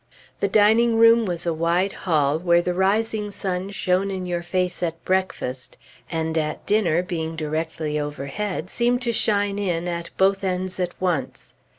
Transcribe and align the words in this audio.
The 0.39 0.47
dining 0.47 0.95
room 0.95 1.27
was 1.27 1.45
a 1.45 1.53
wide 1.53 1.93
hall, 1.93 2.39
where 2.39 2.63
the 2.63 2.73
rising 2.73 3.29
sun 3.29 3.69
shone 3.69 4.09
in 4.09 4.25
your 4.25 4.41
face 4.41 4.81
at 4.81 5.05
breakfast, 5.05 5.77
and 6.09 6.35
at 6.39 6.65
dinner, 6.65 7.03
being 7.03 7.35
directly 7.35 7.99
overhead, 7.99 8.71
seemed 8.71 9.03
to 9.03 9.13
shine 9.13 9.59
in 9.59 9.87
at 9.87 10.09
both 10.17 10.43
ends 10.43 10.79
at 10.79 10.99
once. 10.99 11.53